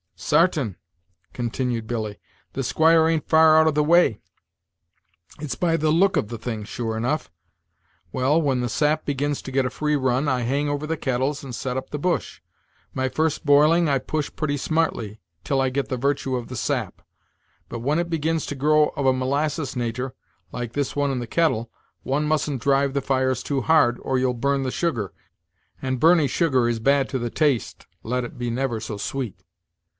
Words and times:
"Sartain," 0.15 0.77
continued 1.33 1.87
Billy; 1.87 2.19
"the 2.53 2.63
squire 2.63 3.07
ain't 3.07 3.27
far 3.27 3.57
out 3.59 3.67
of 3.67 3.75
the 3.75 3.83
way. 3.83 4.19
It's 5.39 5.55
by 5.55 5.77
the 5.77 5.89
look 5.91 6.15
of 6.15 6.29
the 6.29 6.37
thing, 6.37 6.63
sure 6.63 6.95
enough. 6.97 7.31
Well, 8.11 8.41
when 8.41 8.61
the 8.61 8.69
sap 8.69 9.03
begins 9.05 9.41
to 9.43 9.51
get 9.51 9.65
a 9.65 9.69
free 9.69 9.95
run, 9.95 10.27
I 10.27 10.41
hang 10.41 10.69
over 10.69 10.87
the 10.87 10.95
kettles, 10.97 11.43
and 11.43 11.53
set 11.53 11.75
up 11.77 11.89
the 11.89 11.99
bush. 11.99 12.39
My 12.93 13.09
first 13.09 13.45
boiling 13.45 13.89
I 13.89 13.97
push 13.99 14.31
pretty 14.35 14.57
smartly, 14.57 15.19
till 15.43 15.59
I 15.61 15.69
get 15.69 15.89
the 15.89 15.97
virtue 15.97 16.35
of 16.35 16.47
the 16.47 16.55
sap; 16.55 17.01
but 17.67 17.79
when 17.79 17.99
it 17.99 18.09
begins 18.09 18.45
to 18.47 18.55
grow 18.55 18.89
of 18.95 19.05
a 19.05 19.13
molasses 19.13 19.75
nater, 19.75 20.15
like 20.51 20.73
this 20.73 20.95
in 20.95 21.19
the 21.19 21.27
kettle, 21.27 21.69
one 22.03 22.25
mustn't 22.25 22.61
drive 22.61 22.93
the 22.93 23.01
fires 23.01 23.43
too 23.43 23.61
hard, 23.61 23.99
or 24.01 24.17
you'll 24.17 24.33
burn 24.33 24.63
the 24.63 24.71
sugar; 24.71 25.13
and 25.81 25.99
burny 25.99 26.27
sugar 26.27 26.67
is 26.69 26.79
bad 26.79 27.09
to 27.09 27.19
the 27.19 27.29
taste, 27.31 27.85
let 28.01 28.23
it 28.23 28.37
be 28.39 28.49
never 28.49 28.79
so 28.79 28.97
sweet. 28.97 29.43